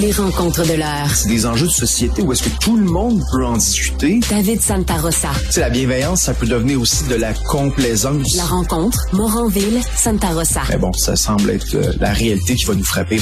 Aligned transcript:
Les 0.00 0.12
rencontres 0.12 0.64
de 0.64 0.74
l'heure. 0.74 1.10
C'est 1.12 1.28
des 1.28 1.44
enjeux 1.44 1.66
de 1.66 1.72
société 1.72 2.22
où 2.22 2.32
est-ce 2.32 2.44
que 2.44 2.58
tout 2.60 2.76
le 2.76 2.84
monde 2.84 3.20
peut 3.32 3.44
en 3.44 3.56
discuter. 3.56 4.20
David 4.30 4.60
Santarossa. 4.60 5.30
C'est 5.50 5.60
la 5.60 5.70
bienveillance, 5.70 6.22
ça 6.22 6.34
peut 6.34 6.46
devenir 6.46 6.80
aussi 6.80 7.04
de 7.08 7.16
la 7.16 7.32
complaisance. 7.34 8.36
La 8.36 8.44
rencontre, 8.44 9.06
Moranville, 9.12 9.80
Santarossa. 9.96 10.62
Mais 10.68 10.78
bon, 10.78 10.92
ça 10.92 11.16
semble 11.16 11.50
être 11.50 11.74
euh, 11.74 11.92
la 11.98 12.12
réalité 12.12 12.54
qui 12.54 12.64
va 12.64 12.74
nous 12.74 12.84
frapper. 12.84 13.18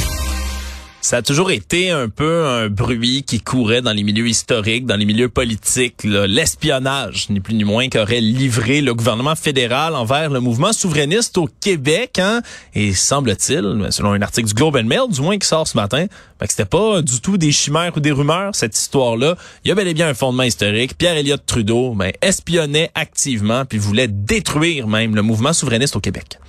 Ça 1.07 1.19
a 1.19 1.23
toujours 1.23 1.53
été 1.53 1.93
un 1.93 2.09
peu 2.09 2.47
un 2.47 2.69
bruit 2.69 3.23
qui 3.23 3.41
courait 3.41 3.81
dans 3.81 3.93
les 3.93 4.03
milieux 4.03 4.27
historiques, 4.27 4.87
dans 4.87 4.97
les 4.97 5.05
milieux 5.05 5.29
politiques, 5.29 6.03
l'espionnage, 6.03 7.29
ni 7.31 7.39
plus 7.39 7.55
ni 7.55 7.63
moins, 7.63 7.89
qu'aurait 7.89 8.21
livré 8.21 8.81
le 8.81 8.93
gouvernement 8.93 9.37
fédéral 9.37 9.95
envers 9.95 10.31
le 10.31 10.41
mouvement 10.41 10.73
souverainiste 10.73 11.39
au 11.39 11.49
Québec. 11.61 12.19
Hein? 12.19 12.43
Et 12.75 12.93
semble-t-il, 12.93 13.87
selon 13.91 14.15
un 14.15 14.21
article 14.21 14.49
du 14.49 14.55
Globe 14.55 14.75
and 14.75 14.87
Mail, 14.87 15.09
du 15.09 15.21
moins 15.21 15.39
qui 15.39 15.47
sort 15.47 15.69
ce 15.69 15.77
matin, 15.77 16.07
ben, 16.41 16.47
que 16.47 16.53
c'était 16.53 16.65
pas 16.65 17.01
du 17.03 17.21
tout 17.21 17.39
des 17.39 17.53
chimères 17.53 17.97
ou 17.97 18.01
des 18.01 18.11
rumeurs, 18.11 18.57
cette 18.57 18.77
histoire-là. 18.77 19.37
Il 19.65 19.69
y 19.69 19.71
a 19.71 19.77
bel 19.77 19.87
et 19.87 19.95
bien 19.95 20.09
un 20.09 20.15
fondement 20.15 20.43
historique. 20.43 20.99
Pierre 20.99 21.17
Elliott 21.17 21.47
Trudeau 21.47 21.95
ben, 21.95 22.11
espionnait 22.21 22.91
activement 22.97 23.65
puis 23.65 23.79
voulait 23.79 24.09
détruire 24.09 24.89
même 24.89 25.15
le 25.15 25.23
mouvement 25.23 25.53
souverainiste 25.53 25.95
au 25.95 26.01
Québec. 26.01 26.41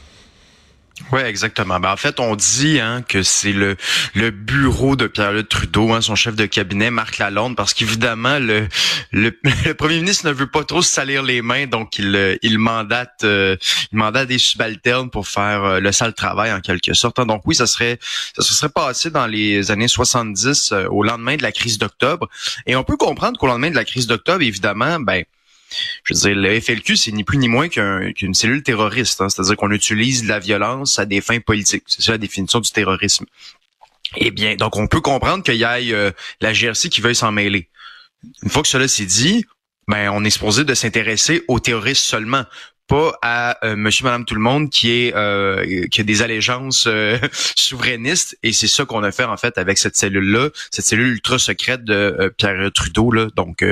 Oui, 1.12 1.22
exactement. 1.22 1.80
Ben, 1.80 1.92
en 1.92 1.98
fait, 1.98 2.20
on 2.20 2.36
dit 2.36 2.80
hein, 2.80 3.04
que 3.08 3.22
c'est 3.24 3.54
le, 3.54 3.78
le 4.16 4.32
bureau 4.32 4.96
de 4.96 5.08
Pierre-Luc 5.08 5.48
Trudeau, 5.48 5.94
hein, 5.94 6.02
son 6.02 6.16
chef 6.16 6.36
de 6.36 6.46
cabinet, 6.46 6.90
Marc 6.90 7.18
Lalonde, 7.20 7.56
parce 7.56 7.74
qu'évidemment, 7.74 8.40
le, 8.40 8.68
le, 9.12 9.32
premier 9.74 9.98
ministre 9.98 10.28
ne 10.28 10.34
veut 10.34 10.48
pas 10.48 10.64
trop 10.64 10.82
se 10.82 10.92
salir 10.92 11.24
les 11.24 11.42
mains, 11.42 11.68
donc 11.68 11.98
il, 12.00 12.16
euh, 12.16 12.36
il, 12.42 12.58
mandate, 12.58 13.24
euh, 13.24 13.56
il 13.92 13.98
mandate 13.98 14.28
des 14.28 14.40
subalternes 14.40 15.10
pour 15.10 15.28
faire 15.28 15.64
euh, 15.64 15.80
le 15.80 15.92
sale 15.92 16.14
travail, 16.14 16.52
en 16.52 16.62
quelque 16.62 16.94
sorte. 16.94 17.20
Hein. 17.20 17.26
Donc 17.26 17.44
oui, 17.46 17.56
ça 17.56 17.68
serait 17.68 18.00
ça 18.36 18.42
se 18.42 18.54
serait 18.54 18.70
passé 18.70 19.12
dans 19.12 19.28
les 19.28 19.72
années 19.72 19.88
70, 19.88 20.74
au 20.90 21.04
lendemain 21.04 21.36
de 21.36 21.44
la 21.44 21.52
crise 21.52 21.78
d'octobre. 21.78 22.28
Et 22.66 22.76
on 22.76 22.84
peut 22.84 22.98
comprendre 22.98 23.38
qu'au 23.38 23.48
lendemain 23.48 23.70
de 23.70 23.76
la 23.76 23.86
crise 23.86 24.08
d'octobre, 24.08 24.42
évidemment, 24.42 25.00
ben 25.00 25.24
je 26.04 26.14
veux 26.14 26.20
dire, 26.20 26.36
le 26.36 26.60
FLQ, 26.60 26.96
c'est 26.98 27.12
ni 27.12 27.24
plus 27.24 27.38
ni 27.38 27.48
moins 27.48 27.70
qu'une 27.70 28.34
cellule 28.34 28.64
terroriste. 28.64 29.22
Hein. 29.22 29.30
C'est-à-dire 29.30 29.56
qu'on 29.58 29.72
utilise 29.72 30.26
la 30.26 30.40
violence 30.40 31.00
à 31.00 31.06
des 31.06 31.22
fins 31.22 31.40
politiques. 31.40 31.84
C'est 31.88 32.02
ça 32.02 32.14
la 32.14 32.18
définition 32.18 32.60
du 32.60 32.72
terrorisme. 32.72 33.26
Eh 34.16 34.32
bien, 34.32 34.56
donc 34.56 34.78
on 34.78 34.88
peut 34.88 35.02
comprendre 35.02 35.44
qu'il 35.44 35.56
y 35.56 35.64
ait 35.64 35.94
euh, 35.94 36.12
la 36.40 36.54
GRC 36.54 36.90
qui 36.90 37.02
veuille 37.02 37.16
s'en 37.16 37.32
mêler. 37.32 37.68
Une 38.44 38.50
fois 38.50 38.62
que 38.62 38.68
cela 38.68 38.88
s'est 38.88 39.06
dit, 39.06 39.46
ben 39.88 40.10
on 40.12 40.24
est 40.24 40.30
supposé 40.30 40.64
de 40.64 40.74
s'intéresser 40.74 41.44
aux 41.48 41.60
terroristes 41.60 42.04
seulement, 42.04 42.46
pas 42.88 43.18
à 43.22 43.66
euh, 43.66 43.76
monsieur 43.76 44.06
madame 44.06 44.26
tout 44.26 44.36
le 44.36 44.42
monde 44.42 44.70
qui 44.70 44.92
est 44.92 45.16
euh, 45.16 45.88
qui 45.92 46.02
a 46.02 46.04
des 46.04 46.22
allégeances 46.22 46.86
euh, 46.88 47.18
souverainistes. 47.56 48.38
Et 48.44 48.54
c'est 48.54 48.68
ça 48.68 48.86
qu'on 48.86 49.04
a 49.04 49.12
fait 49.12 49.26
en 49.26 49.38
fait 49.38 49.58
avec 49.58 49.78
cette 49.78 49.96
cellule 49.96 50.32
là 50.32 50.50
cette 50.72 50.86
cellule 50.86 51.10
ultra 51.10 51.38
secrète 51.38 51.84
de 51.84 52.34
Pierre 52.38 52.72
Trudeau 52.74 53.12
là. 53.12 53.28
Donc 53.36 53.64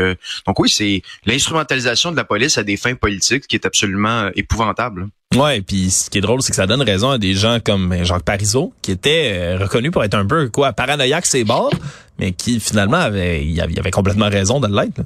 donc 0.46 0.60
oui 0.60 0.70
c'est 0.70 1.02
l'instrumentalisation 1.26 2.12
de 2.12 2.18
la 2.18 2.26
police 2.26 2.58
à 2.58 2.64
des 2.64 2.78
fins 2.78 2.96
politiques 2.96 3.48
qui 3.48 3.56
est 3.56 3.66
absolument 3.66 4.30
épouvantable. 4.36 5.08
Ouais, 5.36 5.62
puis 5.62 5.90
ce 5.92 6.10
qui 6.10 6.20
est 6.20 6.22
drôle, 6.22 6.42
c'est 6.42 6.52
que 6.52 6.56
ça 6.56 6.68
donne 6.68 6.82
raison 6.82 7.10
à 7.10 7.18
des 7.18 7.34
gens 7.34 7.60
comme 7.60 7.94
Jacques 8.04 8.24
Parizeau, 8.24 8.74
qui 8.82 8.92
était 8.92 9.56
reconnu 9.58 9.92
pour 9.92 10.04
être 10.04 10.14
un 10.14 10.26
peu 10.26 10.50
quoi 10.50 10.72
paranoïaque 10.72 11.26
c'est 11.26 11.44
bords, 11.44 11.74
mais 12.20 12.32
qui 12.32 12.60
finalement 12.60 12.98
avait 12.98 13.46
il 13.46 13.60
avait 13.60 13.92
complètement 13.92 14.30
raison 14.30 14.60
de 14.60 14.68
l'être. 14.68 15.02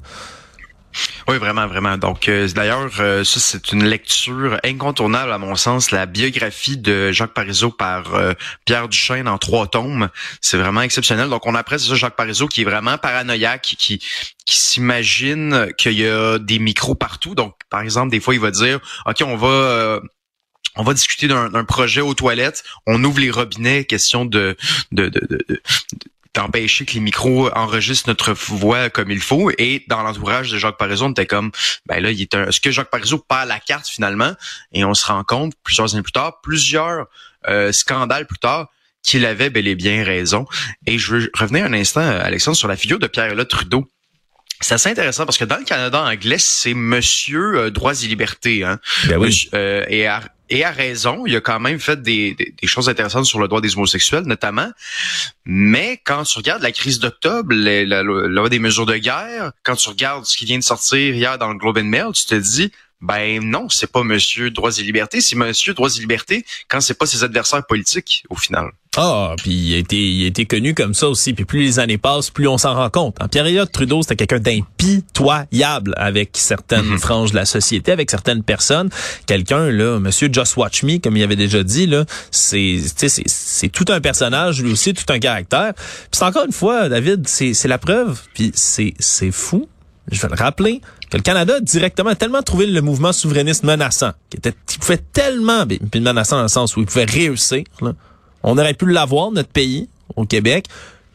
Oui, 1.27 1.37
vraiment, 1.37 1.67
vraiment. 1.67 1.97
Donc, 1.97 2.27
euh, 2.27 2.47
d'ailleurs, 2.49 2.89
euh, 2.99 3.23
ça, 3.23 3.39
c'est 3.39 3.71
une 3.71 3.83
lecture 3.83 4.59
incontournable, 4.64 5.31
à 5.31 5.37
mon 5.37 5.55
sens, 5.55 5.91
la 5.91 6.05
biographie 6.05 6.77
de 6.77 7.11
Jacques 7.11 7.33
Parizeau 7.33 7.69
par 7.69 8.15
euh, 8.15 8.33
Pierre 8.65 8.87
Duchesne 8.89 9.27
en 9.27 9.37
trois 9.37 9.67
tomes. 9.67 10.09
C'est 10.41 10.58
vraiment 10.58 10.81
exceptionnel. 10.81 11.30
Donc, 11.30 11.45
on 11.45 11.55
apprend 11.55 11.77
ça 11.77 11.95
Jacques 11.95 12.15
Parizeau 12.15 12.47
qui 12.47 12.61
est 12.61 12.65
vraiment 12.65 12.97
paranoïaque, 12.97 13.75
qui, 13.77 13.99
qui 13.99 14.58
s'imagine 14.58 15.67
qu'il 15.77 15.93
y 15.93 16.08
a 16.08 16.39
des 16.39 16.59
micros 16.59 16.95
partout. 16.95 17.35
Donc, 17.35 17.55
par 17.69 17.81
exemple, 17.81 18.09
des 18.09 18.19
fois, 18.19 18.33
il 18.33 18.39
va 18.39 18.52
dire, 18.52 18.80
OK, 19.05 19.21
on 19.25 19.35
va 19.35 20.02
on 20.75 20.83
va 20.83 20.93
discuter 20.93 21.27
d'un 21.27 21.64
projet 21.65 21.99
aux 21.99 22.14
toilettes, 22.14 22.64
on 22.87 23.03
ouvre 23.03 23.19
les 23.19 23.31
robinets, 23.31 23.83
question 23.83 24.23
de, 24.23 24.55
de, 24.91 25.09
de, 25.09 25.19
de 25.27 25.61
d'empêcher 26.39 26.86
que 26.86 26.94
les 26.94 27.00
micros 27.00 27.50
enregistrent 27.55 28.08
notre 28.08 28.33
voix 28.33 28.89
comme 28.89 29.11
il 29.11 29.20
faut. 29.20 29.52
Et 29.58 29.83
dans 29.88 30.02
l'entourage 30.02 30.52
de 30.52 30.58
Jacques 30.58 30.77
Parizeau, 30.77 31.05
on 31.05 31.11
était 31.11 31.26
comme, 31.26 31.52
ben 31.86 32.02
là, 32.02 32.11
il 32.11 32.22
est 32.22 32.33
un, 32.33 32.48
est-ce 32.48 32.61
que 32.61 32.72
Jacques 32.72 32.89
Parizeau 32.89 33.17
perd 33.17 33.48
la 33.48 33.60
carte 33.60 33.88
finalement? 33.88 34.33
Et 34.72 34.86
on 34.86 34.94
se 34.94 35.05
rend 35.05 35.23
compte, 35.23 35.54
plusieurs 35.64 35.94
années 35.94 36.04
plus 36.04 36.14
tard, 36.14 36.39
plusieurs 36.42 37.08
euh, 37.48 37.72
scandales 37.72 38.26
plus 38.26 38.38
tard, 38.38 38.70
qu'il 39.04 39.26
avait 39.26 39.50
bel 39.50 39.67
et 39.67 39.76
bien 39.76 40.04
raison. 40.04 40.45
Et 40.86 40.98
je 40.98 41.14
veux 41.14 41.32
revenir 41.38 41.66
un 41.66 41.73
instant, 41.73 42.02
Alexandre, 42.02 42.58
sur 42.58 42.67
la 42.67 42.77
figure 42.77 43.00
de 43.00 43.08
Pierre-Éliott 43.08 43.50
Trudeau. 43.50 43.89
C'est 44.61 44.73
assez 44.73 44.89
intéressant 44.89 45.26
parce 45.26 45.38
que 45.38 45.45
dans 45.45 45.58
le 45.58 45.64
Canada 45.64 46.02
anglais, 46.04 46.38
c'est 46.38 46.73
Monsieur 46.73 47.58
euh, 47.58 47.70
droits 47.70 47.94
et 47.94 48.08
libertés. 48.08 48.64
Hein? 48.64 48.80
Ben 49.08 49.17
oui. 49.17 49.50
Euh, 49.54 49.86
et 49.88 50.06
et 50.49 50.64
a 50.64 50.71
raison. 50.71 51.26
Il 51.26 51.36
a 51.36 51.42
quand 51.42 51.60
même 51.60 51.80
fait 51.80 52.02
des, 52.02 52.36
des, 52.36 52.67
choses 52.67 52.89
intéressantes 52.89 53.26
sur 53.26 53.39
le 53.39 53.48
droit 53.48 53.61
des 53.61 53.76
homosexuels, 53.76 54.23
notamment. 54.23 54.71
Mais 55.45 56.02
quand 56.04 56.23
tu 56.23 56.37
regardes 56.37 56.61
la 56.61 56.71
crise 56.71 56.99
d'octobre, 56.99 57.54
la, 57.54 57.86
la, 57.86 58.49
des 58.49 58.59
mesures 58.59 58.86
de 58.86 58.98
guerre, 58.98 59.52
quand 59.64 59.76
tu 59.76 59.89
regardes 59.89 60.26
ce 60.26 60.38
qui 60.38 60.45
vient 60.45 60.58
de 60.58 60.64
sortir 60.64 61.15
hier 61.15 61.38
dans 61.38 61.52
le 61.52 61.58
Globe 61.58 61.77
and 61.77 61.86
Mail, 61.86 62.11
tu 62.14 62.26
te 62.26 62.36
dis, 62.36 62.71
ben 63.02 63.43
non, 63.43 63.70
c'est 63.70 63.92
pas 63.92 64.04
Monsieur 64.04 64.52
droits 64.52 64.71
et 64.77 64.83
libertés, 64.83 65.21
c'est 65.21 65.36
Monsieur 65.36 65.73
droits 65.73 65.89
et 65.89 65.99
libertés 65.99 66.45
quand 66.67 66.82
c'est 66.82 66.98
pas 66.98 67.05
ses 67.05 67.23
adversaires 67.23 67.65
politiques 67.65 68.23
au 68.30 68.36
final. 68.36 68.71
Ah, 68.98 69.36
puis 69.37 69.52
il 69.52 69.76
a 69.76 69.77
été, 69.77 69.95
il 69.95 70.23
a 70.23 70.27
été 70.27 70.45
connu 70.45 70.73
comme 70.73 70.93
ça 70.93 71.08
aussi. 71.08 71.33
Puis 71.33 71.45
plus 71.45 71.59
les 71.59 71.80
années 71.80 71.99
passent, 71.99 72.32
plus 72.32 72.48
on 72.48 72.58
s'en 72.58 72.73
rend 72.73 72.89
compte. 72.89 73.21
En 73.21 73.27
période 73.27 73.71
Trudeau, 73.71 74.02
c'était 74.02 74.15
quelqu'un 74.15 74.39
d'impitoyable 74.39 75.93
avec 75.95 76.32
certaines 76.33 76.88
mhm. 76.88 76.98
franges 76.98 77.32
de 77.32 77.36
la 77.36 77.45
société, 77.45 77.92
avec 77.92 78.09
certaines 78.09 78.43
personnes. 78.43 78.89
Quelqu'un 79.27 79.70
là, 79.70 79.99
Monsieur 79.99 80.27
Just 80.32 80.58
Watch 80.58 80.83
Me, 80.83 80.98
comme 80.98 81.15
il 81.15 81.23
avait 81.23 81.36
déjà 81.36 81.64
dit 81.64 81.86
là, 81.86 82.05
c'est, 82.32 82.82
c'est, 82.95 83.27
c'est 83.27 83.70
tout 83.70 83.86
un 83.89 84.02
personnage, 84.02 84.61
lui 84.61 84.71
aussi, 84.71 84.93
tout 84.93 85.11
un 85.14 85.20
caractère. 85.20 85.73
Puis 85.76 86.08
c'est 86.11 86.26
encore 86.26 86.45
une 86.45 86.52
fois, 86.52 86.89
David, 86.89 87.27
c'est, 87.27 87.54
c'est 87.54 87.67
la 87.67 87.77
preuve. 87.77 88.20
Puis 88.33 88.52
c'est, 88.55 88.95
c'est 88.98 89.32
fou. 89.32 89.70
Je 90.11 90.20
vais 90.20 90.30
le 90.30 90.36
rappeler 90.36 90.82
que 91.09 91.17
le 91.17 91.23
Canada 91.23 91.55
a 91.55 91.59
directement 91.59 92.15
tellement 92.15 92.42
trouvé 92.42 92.67
le 92.67 92.81
mouvement 92.81 93.14
souverainiste 93.14 93.64
menaçant, 93.64 94.11
qui 94.30 94.37
était, 94.37 94.53
qui 94.65 94.77
pouvait 94.77 94.97
tellement, 94.97 95.65
puis 95.65 96.02
menaçant 96.02 96.37
dans 96.37 96.43
le 96.43 96.49
sens 96.49 96.75
où 96.77 96.81
il 96.81 96.86
pouvait 96.86 97.05
réussir. 97.05 97.64
Là. 97.81 97.93
On 98.43 98.58
aurait 98.58 98.73
pu 98.73 98.86
l'avoir, 98.86 99.31
notre 99.31 99.49
pays, 99.49 99.89
au 100.15 100.25
Québec, 100.25 100.65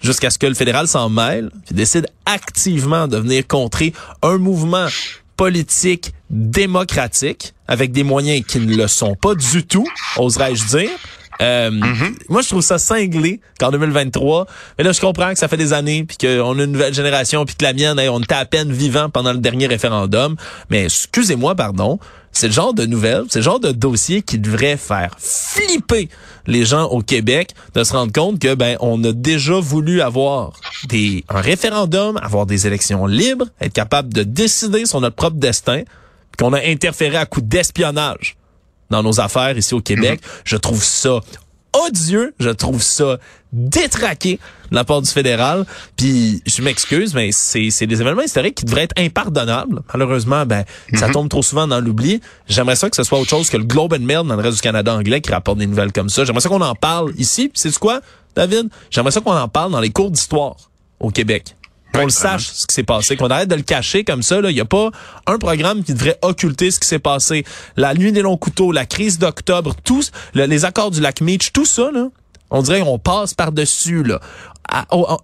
jusqu'à 0.03 0.31
ce 0.31 0.39
que 0.39 0.47
le 0.47 0.55
fédéral 0.55 0.89
s'en 0.89 1.09
mêle, 1.09 1.51
puis 1.67 1.75
décide 1.75 2.07
activement 2.27 3.09
de 3.09 3.17
venir 3.17 3.47
contrer 3.47 3.93
un 4.23 4.39
mouvement 4.39 4.89
politique 5.37 6.13
démocratique 6.31 7.55
avec 7.67 7.93
des 7.93 8.03
moyens 8.03 8.45
qui 8.47 8.59
ne 8.59 8.77
le 8.77 8.89
sont 8.89 9.15
pas 9.15 9.35
du 9.35 9.65
tout, 9.65 9.87
oserais-je 10.17 10.65
dire. 10.67 10.91
Euh, 11.41 11.71
mm-hmm. 11.71 12.15
Moi, 12.29 12.43
je 12.43 12.49
trouve 12.49 12.63
ça 12.63 12.79
cinglé 12.79 13.41
qu'en 13.59 13.71
2023, 13.71 14.47
mais 14.79 14.85
là, 14.85 14.93
je 14.93 15.01
comprends 15.01 15.33
que 15.33 15.39
ça 15.39 15.49
fait 15.49 15.57
des 15.57 15.73
années, 15.73 16.05
puis 16.05 16.17
qu'on 16.17 16.59
a 16.59 16.63
une 16.65 16.73
nouvelle 16.73 16.95
génération, 16.95 17.45
puis 17.45 17.55
que 17.57 17.65
la 17.65 17.73
mienne, 17.73 18.01
on 18.11 18.21
était 18.21 18.35
à 18.35 18.45
peine 18.45 18.73
vivant 18.73 19.11
pendant 19.11 19.33
le 19.33 19.39
dernier 19.39 19.67
référendum. 19.67 20.37
Mais 20.71 20.85
excusez-moi, 20.85 21.55
pardon, 21.55 21.99
c'est 22.33 22.49
le 22.49 22.53
genre 22.53 22.75
de 22.75 22.85
nouvelles, 22.85 23.25
c'est 23.29 23.39
le 23.39 23.45
genre 23.45 23.61
de 23.61 23.71
dossier 23.71 24.23
qui 24.23 24.39
devrait 24.39 24.77
faire 24.77 25.15
flipper 25.19 26.09
les 26.47 26.65
gens 26.65 26.85
au 26.87 27.01
Québec 27.01 27.51
de 27.75 27.85
se 27.85 27.93
rendre 27.93 28.13
compte 28.13 28.41
que 28.41 28.55
ben 28.55 28.77
on 28.81 29.03
a 29.05 29.13
déjà 29.13 29.59
voulu 29.61 30.01
avoir 30.01 30.53
des 30.89 31.25
un 31.29 31.41
référendum, 31.41 32.19
avoir 32.21 32.45
des 32.45 32.67
élections 32.67 33.07
libres, 33.07 33.47
être 33.61 33.73
capable 33.73 34.13
de 34.13 34.25
décider 34.25 34.85
sur 34.85 35.01
notre 35.01 35.17
propre 35.17 35.37
destin, 35.37 35.83
qu'on 36.37 36.53
a 36.53 36.61
interféré 36.61 37.17
à 37.17 37.25
coup 37.25 37.41
d'espionnage 37.41 38.37
dans 38.91 39.03
nos 39.03 39.21
affaires 39.21 39.57
ici 39.57 39.75
au 39.75 39.81
Québec. 39.81 40.21
Mhm. 40.23 40.29
Je 40.45 40.57
trouve 40.57 40.83
ça 40.83 41.21
odieux, 41.87 42.35
je 42.39 42.51
trouve 42.51 42.83
ça 42.83 43.19
détraqué 43.53 44.39
de 44.71 44.77
la 44.77 44.85
part 44.85 45.03
du 45.03 45.11
fédéral. 45.11 45.65
Puis 45.97 46.43
je 46.47 46.63
m'excuse, 46.63 47.15
mais 47.15 47.31
c'est, 47.33 47.71
c'est 47.71 47.87
des 47.87 48.01
événements 48.01 48.23
historiques 48.23 48.57
qui 48.57 48.65
devraient 48.65 48.85
être 48.85 48.99
impardonnables. 48.99 49.83
Malheureusement, 49.93 50.47
ben 50.47 50.65
ça 50.95 51.09
mhm. 51.09 51.13
tombe 51.13 51.29
trop 51.29 51.43
souvent 51.43 51.67
dans 51.67 51.81
l'oubli. 51.81 52.21
J'aimerais 52.49 52.77
ça 52.77 52.91
que 52.91 52.97
ce 52.97 53.03
soit 53.03 53.19
autre 53.19 53.31
chose 53.31 53.51
que 53.51 53.57
le 53.57 53.65
Globe 53.65 53.93
and 53.95 54.01
Mail 54.01 54.23
dans 54.27 54.37
le 54.37 54.43
reste 54.43 54.57
du 54.57 54.63
Canada 54.63 54.95
anglais 54.95 55.21
qui 55.21 55.31
rapporte 55.31 55.59
des 55.59 55.67
nouvelles 55.67 55.93
comme 55.93 56.09
ça. 56.09 56.25
J'aimerais 56.25 56.41
ça 56.41 56.49
qu'on 56.49 56.61
en 56.61 56.75
parle 56.75 57.13
ici. 57.17 57.51
C'est 57.55 57.77
quoi, 57.79 58.01
David? 58.35 58.69
J'aimerais 58.91 59.13
ça 59.13 59.21
qu'on 59.21 59.37
en 59.37 59.49
parle 59.49 59.73
dans 59.73 59.81
les 59.81 59.91
cours 59.91 60.11
d'histoire 60.11 60.57
au 61.01 61.11
Québec 61.11 61.57
qu'on 61.95 62.05
le 62.05 62.11
sache 62.11 62.47
ce 62.53 62.67
qui 62.67 62.75
s'est 62.75 62.83
passé, 62.83 63.17
qu'on 63.17 63.29
arrête 63.29 63.49
de 63.49 63.55
le 63.55 63.63
cacher 63.63 64.05
comme 64.05 64.23
ça. 64.23 64.41
Il 64.43 64.55
n'y 64.55 64.61
a 64.61 64.65
pas 64.65 64.91
un 65.27 65.39
programme 65.39 65.83
qui 65.83 65.95
devrait 65.95 66.19
occulter 66.23 66.71
ce 66.71 66.81
qui 66.81 66.89
s'est 66.89 66.99
passé. 66.99 67.45
La 67.77 67.95
nuit 67.95 68.13
des 68.13 68.23
longs 68.23 68.37
couteaux, 68.37 68.73
la 68.73 68.87
crise 68.87 69.19
d'octobre, 69.19 69.75
tous 69.85 70.11
les 70.35 70.65
accords 70.65 70.91
du 70.91 71.01
lac 71.01 71.21
Meach, 71.21 71.53
tout 71.53 71.65
ça, 71.65 71.91
là, 71.93 72.09
On 72.57 72.63
dirait 72.63 72.83
qu'on 72.83 73.01
passe 73.01 73.35
par-dessus, 73.35 74.05
là. 74.05 74.21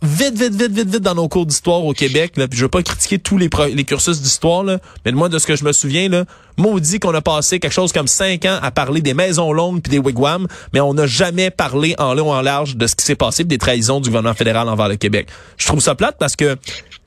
vite, 0.03 0.37
vite, 0.37 0.53
vite, 0.53 0.73
vite, 0.73 0.91
vite 0.91 1.01
dans 1.01 1.15
nos 1.15 1.29
cours 1.29 1.47
d'histoire 1.47 1.85
au 1.85 1.93
Québec. 1.93 2.33
Là, 2.37 2.49
puis 2.49 2.59
je 2.59 2.65
veux 2.65 2.69
pas 2.69 2.83
critiquer 2.83 3.21
tous 3.21 3.39
les, 3.39 3.49
les 3.73 3.85
cursus 3.85 4.21
d'histoire, 4.21 4.65
là, 4.65 4.79
mais 5.05 5.13
moi, 5.13 5.29
de 5.29 5.39
ce 5.39 5.47
que 5.47 5.55
je 5.55 5.65
me 5.65 5.71
souviens, 5.71 6.09
là, 6.09 6.25
maudit 6.57 6.99
qu'on 6.99 7.15
a 7.15 7.21
passé 7.21 7.61
quelque 7.61 7.73
chose 7.73 7.93
comme 7.93 8.09
cinq 8.09 8.47
ans 8.47 8.59
à 8.61 8.73
parler 8.73 9.01
des 9.01 9.15
maisons 9.15 9.53
longues 9.53 9.81
puis 9.81 9.93
des 9.93 10.01
wigwams, 10.01 10.49
mais 10.73 10.81
on 10.81 10.93
n'a 10.93 11.07
jamais 11.07 11.51
parlé 11.51 11.95
en 11.99 12.15
long 12.15 12.33
en 12.33 12.43
large 12.43 12.77
de 12.77 12.89
ce 12.89 12.97
qui 12.97 13.05
s'est 13.05 13.15
passé 13.15 13.45
des 13.45 13.59
trahisons 13.59 14.01
du 14.01 14.09
gouvernement 14.09 14.35
fédéral 14.35 14.69
envers 14.69 14.89
le 14.89 14.97
Québec. 14.97 15.29
Je 15.57 15.69
trouve 15.69 15.81
ça 15.81 15.95
plate 15.95 16.17
parce 16.19 16.35
que 16.35 16.57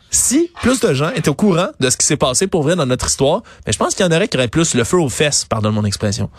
si 0.09 0.51
plus 0.61 0.79
de 0.79 0.93
gens 0.93 1.09
étaient 1.09 1.27
au 1.27 1.33
courant 1.33 1.67
de 1.81 1.89
ce 1.89 1.97
qui 1.97 2.05
s'est 2.05 2.15
passé 2.15 2.47
pour 2.47 2.63
vrai 2.63 2.77
dans 2.77 2.85
notre 2.85 3.07
histoire, 3.07 3.43
mais 3.67 3.73
je 3.73 3.77
pense 3.77 3.93
qu'il 3.93 4.05
y 4.05 4.07
en 4.07 4.15
aurait 4.15 4.29
qui 4.29 4.37
auraient 4.37 4.47
plus 4.47 4.73
le 4.73 4.85
feu 4.85 4.99
aux 4.99 5.09
fesses, 5.09 5.43
pardonne 5.43 5.73
mon 5.73 5.83
expression. 5.83 6.29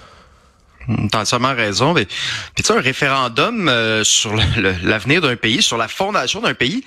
T'as 1.11 1.21
entièrement 1.21 1.55
raison. 1.55 1.95
Mais, 1.95 2.05
puis 2.05 2.63
tu 2.63 2.65
sais, 2.65 2.73
un 2.73 2.81
référendum 2.81 3.69
euh, 3.69 4.05
sur 4.05 4.35
l'avenir 4.83 5.21
d'un 5.21 5.37
pays, 5.37 5.63
sur 5.63 5.77
la 5.77 5.89
fondation 5.89 6.41
d'un 6.41 6.55
pays, 6.55 6.85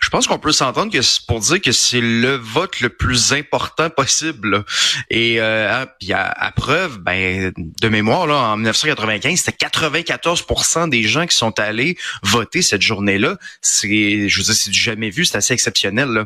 je 0.00 0.08
pense 0.08 0.26
qu'on 0.26 0.38
peut 0.38 0.52
s'entendre 0.52 0.90
que 0.90 1.26
pour 1.26 1.40
dire 1.40 1.60
que 1.60 1.72
c'est 1.72 2.00
le 2.00 2.34
vote 2.34 2.80
le 2.80 2.88
plus 2.88 3.32
important 3.32 3.90
possible. 3.90 4.64
Et 5.10 5.40
euh, 5.40 5.70
hein, 5.70 5.86
puis 6.00 6.12
à, 6.14 6.52
preuve, 6.56 6.98
ben 6.98 7.52
de 7.56 7.88
mémoire 7.88 8.26
là, 8.26 8.36
en 8.36 8.56
1995, 8.56 9.38
c'était 9.38 9.66
94% 9.66 10.88
des 10.88 11.02
gens 11.02 11.26
qui 11.26 11.36
sont 11.36 11.58
allés 11.60 11.98
voter 12.22 12.62
cette 12.62 12.82
journée-là. 12.82 13.36
C'est, 13.60 14.28
je 14.28 14.38
veux 14.38 14.44
dire, 14.44 14.54
c'est 14.54 14.70
du 14.70 14.80
jamais 14.80 15.10
vu, 15.10 15.26
c'est 15.26 15.36
assez 15.36 15.52
exceptionnel. 15.52 16.08
Là. 16.08 16.24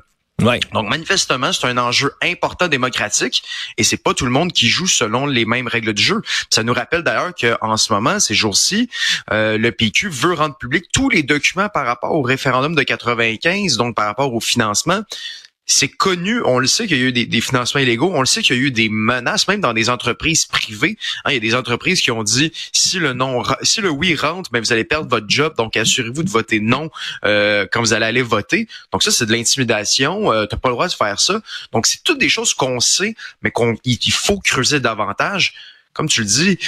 Donc 0.72 0.88
manifestement, 0.88 1.52
c'est 1.52 1.66
un 1.66 1.78
enjeu 1.78 2.12
important 2.22 2.68
démocratique 2.68 3.44
et 3.78 3.84
c'est 3.84 3.96
pas 3.96 4.14
tout 4.14 4.24
le 4.24 4.30
monde 4.30 4.52
qui 4.52 4.68
joue 4.68 4.86
selon 4.86 5.26
les 5.26 5.44
mêmes 5.44 5.68
règles 5.68 5.94
du 5.94 6.02
jeu. 6.02 6.22
Ça 6.50 6.62
nous 6.62 6.74
rappelle 6.74 7.02
d'ailleurs 7.02 7.32
qu'en 7.34 7.76
ce 7.76 7.92
moment, 7.92 8.18
ces 8.18 8.34
jours-ci, 8.34 8.90
euh, 9.30 9.56
le 9.58 9.70
PQ 9.70 10.08
veut 10.08 10.34
rendre 10.34 10.56
public 10.56 10.86
tous 10.92 11.08
les 11.08 11.22
documents 11.22 11.68
par 11.68 11.86
rapport 11.86 12.12
au 12.12 12.22
référendum 12.22 12.74
de 12.74 12.82
95, 12.82 13.76
donc 13.76 13.94
par 13.94 14.06
rapport 14.06 14.34
au 14.34 14.40
financement 14.40 15.02
c'est 15.66 15.88
connu, 15.88 16.42
on 16.42 16.58
le 16.58 16.66
sait 16.66 16.86
qu'il 16.86 16.98
y 16.98 17.02
a 17.02 17.04
eu 17.04 17.12
des, 17.12 17.40
financements 17.40 17.80
illégaux, 17.80 18.10
on 18.14 18.20
le 18.20 18.26
sait 18.26 18.42
qu'il 18.42 18.56
y 18.56 18.58
a 18.58 18.62
eu 18.62 18.70
des 18.70 18.88
menaces, 18.90 19.48
même 19.48 19.60
dans 19.60 19.72
des 19.72 19.88
entreprises 19.88 20.44
privées. 20.44 20.98
Hein, 21.24 21.30
il 21.30 21.34
y 21.34 21.36
a 21.36 21.40
des 21.40 21.54
entreprises 21.54 22.00
qui 22.02 22.10
ont 22.10 22.22
dit 22.22 22.52
si 22.72 22.98
le 22.98 23.14
non, 23.14 23.42
si 23.62 23.80
le 23.80 23.88
oui 23.88 24.14
rentre, 24.14 24.50
ben, 24.50 24.60
vous 24.60 24.72
allez 24.72 24.84
perdre 24.84 25.08
votre 25.08 25.26
job, 25.28 25.54
donc 25.56 25.76
assurez-vous 25.76 26.22
de 26.22 26.30
voter 26.30 26.60
non 26.60 26.90
euh, 27.24 27.66
quand 27.70 27.80
vous 27.80 27.94
allez 27.94 28.06
aller 28.06 28.22
voter. 28.22 28.68
Donc 28.92 29.02
ça, 29.02 29.10
c'est 29.10 29.26
de 29.26 29.32
l'intimidation. 29.32 30.32
Euh, 30.32 30.46
T'as 30.46 30.58
pas 30.58 30.68
le 30.68 30.74
droit 30.74 30.88
de 30.88 30.92
faire 30.92 31.18
ça. 31.18 31.40
Donc 31.72 31.86
c'est 31.86 32.02
toutes 32.04 32.18
des 32.18 32.28
choses 32.28 32.52
qu'on 32.52 32.80
sait, 32.80 33.14
mais 33.42 33.50
qu'on 33.50 33.76
il 33.84 34.12
faut 34.12 34.40
creuser 34.40 34.80
davantage. 34.80 35.54
Comme 35.94 36.08
tu 36.08 36.20
le 36.20 36.26
dis, 36.26 36.58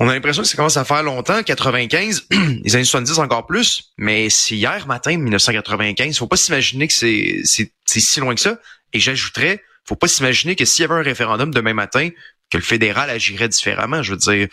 on 0.00 0.08
a 0.08 0.14
l'impression 0.14 0.42
que 0.42 0.48
ça 0.48 0.56
commence 0.56 0.76
à 0.76 0.84
faire 0.84 1.02
longtemps, 1.02 1.42
95, 1.42 2.26
les 2.64 2.74
années 2.74 2.84
70 2.84 3.18
encore 3.18 3.46
plus, 3.46 3.92
mais 3.96 4.28
c'est 4.30 4.56
hier 4.56 4.86
matin, 4.86 5.16
1995. 5.16 6.18
Faut 6.18 6.26
pas 6.26 6.36
s'imaginer 6.36 6.88
que 6.88 6.94
c'est, 6.94 7.40
c'est, 7.44 7.70
si 7.86 8.20
loin 8.20 8.34
que 8.34 8.40
ça. 8.40 8.58
Et 8.92 9.00
j'ajouterais, 9.00 9.62
faut 9.84 9.96
pas 9.96 10.08
s'imaginer 10.08 10.56
que 10.56 10.64
s'il 10.64 10.82
y 10.82 10.84
avait 10.84 11.00
un 11.00 11.02
référendum 11.02 11.52
demain 11.52 11.74
matin, 11.74 12.08
que 12.50 12.58
le 12.58 12.62
fédéral 12.62 13.10
agirait 13.10 13.48
différemment. 13.48 14.02
Je 14.02 14.12
veux 14.12 14.18
dire, 14.18 14.48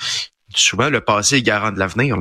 souvent, 0.56 0.90
le 0.90 1.02
passé 1.02 1.38
est 1.38 1.42
garant 1.42 1.72
de 1.72 1.80
l'avenir. 1.80 2.18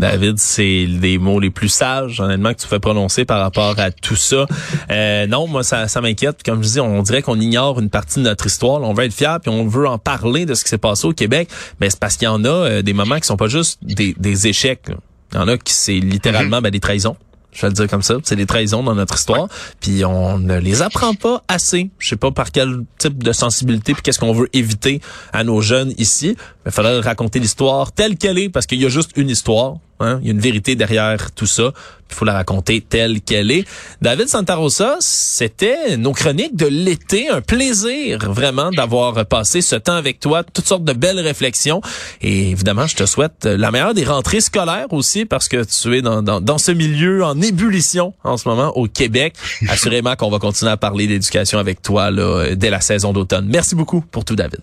David, 0.00 0.38
c'est 0.38 0.86
des 0.86 1.18
mots 1.18 1.38
les 1.38 1.50
plus 1.50 1.68
sages, 1.68 2.20
honnêtement, 2.20 2.52
que 2.54 2.60
tu 2.60 2.66
fais 2.66 2.80
prononcer 2.80 3.24
par 3.24 3.40
rapport 3.40 3.78
à 3.78 3.90
tout 3.90 4.16
ça. 4.16 4.46
Euh, 4.90 5.26
non, 5.26 5.46
moi, 5.46 5.62
ça, 5.62 5.88
ça 5.88 6.00
m'inquiète. 6.00 6.42
Comme 6.42 6.62
je 6.62 6.68
dis, 6.68 6.80
on 6.80 7.02
dirait 7.02 7.22
qu'on 7.22 7.38
ignore 7.38 7.78
une 7.78 7.90
partie 7.90 8.18
de 8.18 8.24
notre 8.24 8.46
histoire. 8.46 8.80
On 8.82 8.94
veut 8.94 9.04
être 9.04 9.14
fier, 9.14 9.38
puis 9.40 9.50
on 9.50 9.66
veut 9.66 9.86
en 9.86 9.98
parler 9.98 10.46
de 10.46 10.54
ce 10.54 10.64
qui 10.64 10.70
s'est 10.70 10.78
passé 10.78 11.06
au 11.06 11.12
Québec. 11.12 11.48
Mais 11.80 11.90
c'est 11.90 12.00
parce 12.00 12.16
qu'il 12.16 12.26
y 12.26 12.28
en 12.28 12.44
a 12.44 12.48
euh, 12.48 12.82
des 12.82 12.94
moments 12.94 13.20
qui 13.20 13.26
sont 13.26 13.36
pas 13.36 13.48
juste 13.48 13.78
des, 13.82 14.14
des 14.18 14.48
échecs. 14.48 14.90
Il 15.32 15.36
y 15.36 15.38
en 15.38 15.48
a 15.48 15.58
qui 15.58 15.72
c'est 15.72 15.92
littéralement 16.00 16.58
mm-hmm. 16.58 16.62
ben, 16.62 16.70
des 16.70 16.80
trahisons 16.80 17.16
je 17.52 17.62
vais 17.62 17.68
le 17.68 17.74
dire 17.74 17.88
comme 17.88 18.02
ça. 18.02 18.16
C'est 18.22 18.36
des 18.36 18.46
trahisons 18.46 18.82
dans 18.82 18.94
notre 18.94 19.14
histoire, 19.14 19.48
puis 19.80 20.04
on 20.04 20.38
ne 20.38 20.58
les 20.58 20.82
apprend 20.82 21.14
pas 21.14 21.42
assez. 21.48 21.90
Je 21.98 22.08
sais 22.08 22.16
pas 22.16 22.30
par 22.30 22.52
quel 22.52 22.84
type 22.98 23.22
de 23.22 23.32
sensibilité 23.32 23.92
puis 23.92 24.02
qu'est-ce 24.02 24.18
qu'on 24.18 24.32
veut 24.32 24.48
éviter 24.52 25.00
à 25.32 25.44
nos 25.44 25.60
jeunes 25.60 25.92
ici. 25.98 26.36
Il 26.66 26.72
faudrait 26.72 27.00
raconter 27.00 27.38
l'histoire 27.40 27.92
telle 27.92 28.16
qu'elle 28.16 28.38
est 28.38 28.48
parce 28.48 28.66
qu'il 28.66 28.80
y 28.80 28.86
a 28.86 28.88
juste 28.88 29.12
une 29.16 29.30
histoire. 29.30 29.76
Hein? 30.00 30.18
Il 30.22 30.26
y 30.26 30.30
a 30.30 30.32
une 30.32 30.40
vérité 30.40 30.74
derrière 30.74 31.30
tout 31.32 31.46
ça. 31.46 31.72
Il 32.10 32.16
faut 32.16 32.24
la 32.24 32.32
raconter 32.32 32.80
telle 32.80 33.20
qu'elle 33.20 33.50
est. 33.52 33.64
David 34.02 34.28
Santarosa, 34.28 34.96
c'était 34.98 35.96
nos 35.96 36.12
chroniques 36.12 36.56
de 36.56 36.66
l'été. 36.66 37.28
Un 37.28 37.40
plaisir 37.40 38.18
vraiment 38.32 38.70
d'avoir 38.72 39.24
passé 39.26 39.60
ce 39.60 39.76
temps 39.76 39.94
avec 39.94 40.18
toi. 40.18 40.42
Toutes 40.42 40.66
sortes 40.66 40.84
de 40.84 40.92
belles 40.92 41.20
réflexions. 41.20 41.80
Et 42.20 42.50
évidemment, 42.50 42.86
je 42.86 42.96
te 42.96 43.06
souhaite 43.06 43.44
la 43.44 43.70
meilleure 43.70 43.94
des 43.94 44.04
rentrées 44.04 44.40
scolaires 44.40 44.92
aussi 44.92 45.24
parce 45.24 45.48
que 45.48 45.62
tu 45.64 45.96
es 45.96 46.02
dans, 46.02 46.22
dans, 46.22 46.40
dans 46.40 46.58
ce 46.58 46.72
milieu 46.72 47.24
en 47.24 47.40
ébullition 47.40 48.14
en 48.24 48.36
ce 48.36 48.48
moment 48.48 48.76
au 48.76 48.88
Québec. 48.88 49.34
Assurément 49.68 50.16
qu'on 50.16 50.30
va 50.30 50.38
continuer 50.38 50.72
à 50.72 50.76
parler 50.76 51.06
d'éducation 51.06 51.58
avec 51.58 51.80
toi 51.80 52.10
là, 52.10 52.56
dès 52.56 52.70
la 52.70 52.80
saison 52.80 53.12
d'automne. 53.12 53.46
Merci 53.48 53.76
beaucoup 53.76 54.00
pour 54.00 54.24
tout, 54.24 54.34
David. 54.34 54.60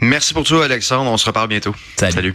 Merci 0.00 0.34
pour 0.34 0.44
tout, 0.44 0.56
Alexandre. 0.56 1.10
On 1.10 1.16
se 1.16 1.26
reparle 1.26 1.48
bientôt. 1.48 1.74
Salut. 1.96 2.34